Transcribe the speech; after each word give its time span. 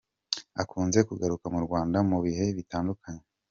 Akunze 0.61 0.99
kugaruka 1.09 1.45
mu 1.53 1.59
Rwanda 1.65 1.97
mu 2.09 2.17
bihe 2.25 2.45
bitandukanye. 2.57 3.23